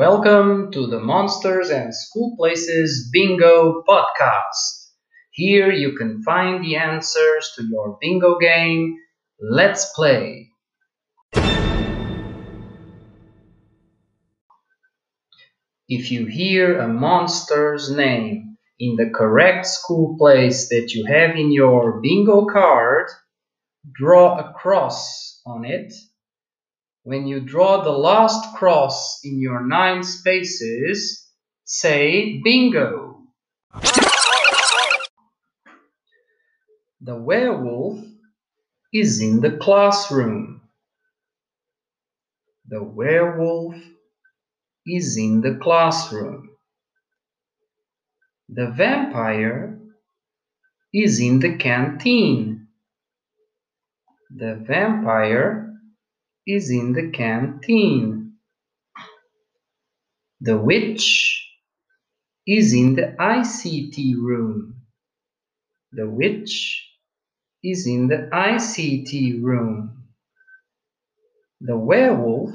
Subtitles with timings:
[0.00, 4.88] Welcome to the Monsters and School Places Bingo podcast.
[5.30, 8.96] Here you can find the answers to your bingo game.
[9.38, 10.52] Let's play.
[15.86, 21.52] If you hear a monster's name in the correct school place that you have in
[21.52, 23.08] your bingo card,
[23.92, 25.92] draw a cross on it.
[27.02, 31.26] When you draw the last cross in your nine spaces,
[31.64, 33.22] say bingo.
[37.00, 38.04] The werewolf
[38.92, 40.60] is in the classroom.
[42.68, 43.76] The werewolf
[44.86, 46.50] is in the classroom.
[48.50, 49.80] The vampire
[50.92, 52.68] is in the canteen.
[54.36, 55.69] The vampire
[56.54, 58.34] is in the canteen.
[60.40, 61.46] The witch
[62.46, 64.76] is in the ICT room.
[65.92, 66.86] The witch
[67.64, 70.04] is in the ICT room.
[71.60, 72.52] The werewolf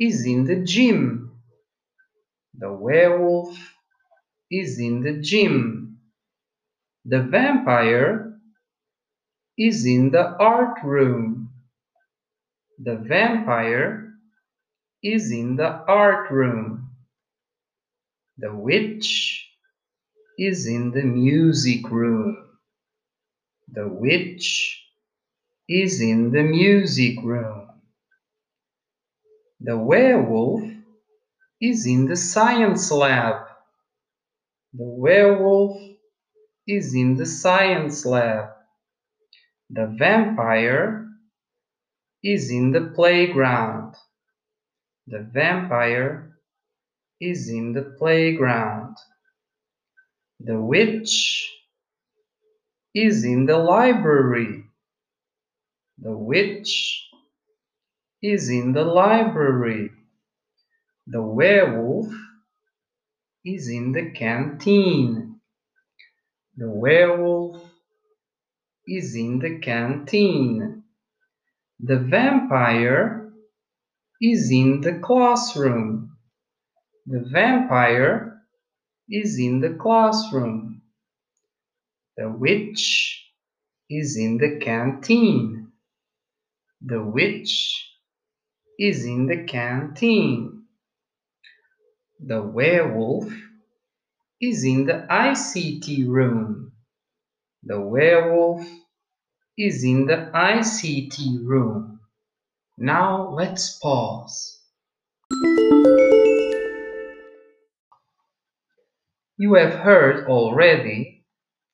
[0.00, 1.32] is in the gym.
[2.58, 3.56] The werewolf
[4.50, 5.98] is in the gym.
[7.06, 8.40] The vampire
[9.58, 11.47] is in the art room.
[12.80, 14.14] The vampire
[15.02, 16.90] is in the art room.
[18.38, 19.48] The witch
[20.38, 22.36] is in the music room.
[23.72, 24.84] The witch
[25.68, 27.68] is in the music room.
[29.60, 30.62] The werewolf
[31.60, 33.46] is in the science lab.
[34.74, 35.80] The werewolf
[36.68, 38.50] is in the science lab.
[39.70, 41.07] The vampire
[42.22, 43.94] is in the playground.
[45.06, 46.38] The vampire
[47.20, 48.96] is in the playground.
[50.40, 51.52] The witch
[52.94, 54.64] is in the library.
[55.98, 57.08] The witch
[58.22, 59.90] is in the library.
[61.06, 62.12] The werewolf
[63.44, 65.40] is in the canteen.
[66.56, 67.62] The werewolf
[68.86, 70.77] is in the canteen.
[71.80, 73.32] The vampire
[74.20, 76.16] is in the classroom.
[77.06, 78.42] The vampire
[79.08, 80.82] is in the classroom.
[82.16, 83.24] The witch
[83.88, 85.72] is in the canteen.
[86.84, 87.88] The witch
[88.78, 90.64] is in the canteen.
[92.18, 93.32] The werewolf
[94.40, 96.72] is in the ICT room.
[97.62, 98.66] The werewolf
[99.58, 101.98] is in the ICT room.
[102.78, 104.60] Now let's pause.
[109.36, 111.24] You have heard already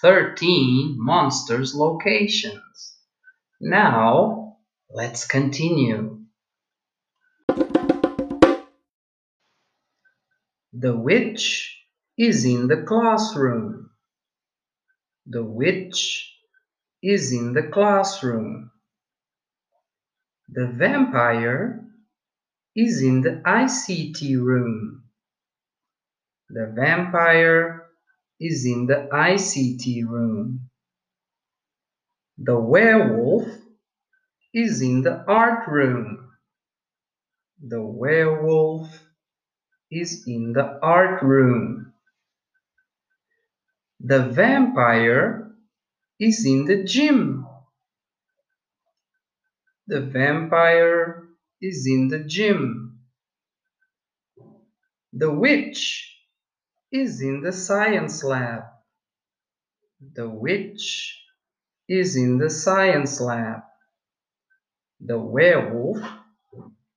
[0.00, 2.96] 13 monsters locations.
[3.60, 4.56] Now
[4.90, 6.20] let's continue.
[10.72, 11.78] The witch
[12.16, 13.90] is in the classroom.
[15.26, 16.35] The witch
[17.02, 18.70] is in the classroom.
[20.48, 21.84] The vampire
[22.74, 25.04] is in the ICT room.
[26.50, 27.86] The vampire
[28.40, 30.68] is in the ICT room.
[32.38, 33.48] The werewolf
[34.54, 36.30] is in the art room.
[37.66, 39.06] The werewolf
[39.90, 41.92] is in the art room.
[44.00, 45.55] The vampire
[46.18, 47.46] is in the gym.
[49.86, 51.28] The vampire
[51.60, 53.00] is in the gym.
[55.12, 56.14] The witch
[56.92, 58.62] is in the science lab.
[60.14, 61.22] The witch
[61.88, 63.60] is in the science lab.
[65.00, 65.98] The werewolf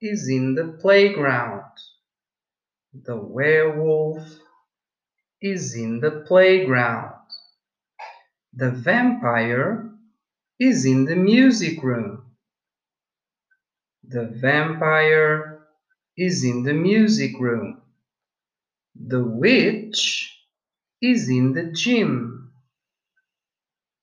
[0.00, 1.64] is in the playground.
[3.04, 4.22] The werewolf
[5.42, 7.15] is in the playground.
[8.56, 9.92] The vampire
[10.60, 12.24] is in the music room.
[14.08, 15.62] The vampire
[16.16, 17.82] is in the music room.
[18.96, 20.38] The witch
[21.02, 22.52] is in the gym.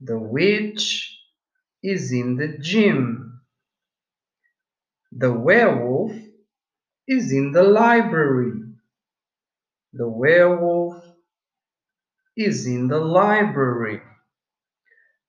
[0.00, 1.18] The witch
[1.82, 3.40] is in the gym.
[5.12, 6.12] The werewolf
[7.08, 8.62] is in the library.
[9.94, 10.94] The werewolf
[12.36, 14.00] is in the library.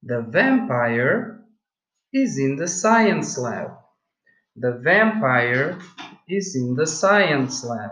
[0.08, 1.42] The vampire
[2.14, 3.72] is in the science lab.
[4.56, 5.80] The vampire
[6.30, 7.90] is in the science lab.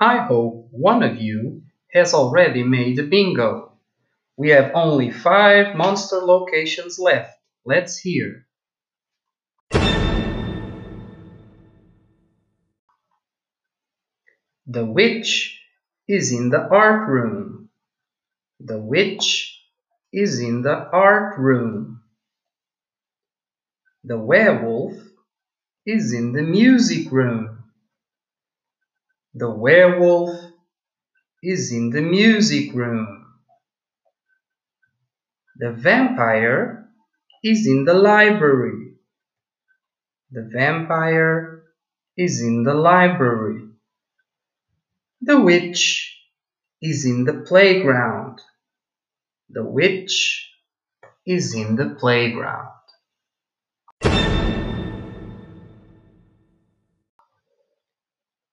[0.00, 1.60] I hope one of you
[1.92, 3.72] has already made a bingo.
[4.38, 7.38] We have only five monster locations left.
[7.66, 8.46] Let's hear.
[14.66, 15.55] The witch
[16.08, 17.68] is in the art room.
[18.60, 19.60] The witch
[20.12, 22.02] is in the art room.
[24.04, 24.94] The werewolf
[25.84, 27.64] is in the music room.
[29.34, 30.30] The werewolf
[31.42, 33.26] is in the music room.
[35.58, 36.88] The vampire
[37.42, 38.94] is in the library.
[40.30, 41.64] The vampire
[42.16, 43.62] is in the library.
[45.22, 46.14] The witch
[46.82, 48.40] is in the playground.
[49.48, 50.50] The witch
[51.24, 52.72] is in the playground.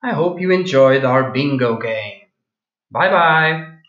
[0.06, 2.22] I hope you enjoyed our bingo game.
[2.92, 3.73] Bye bye.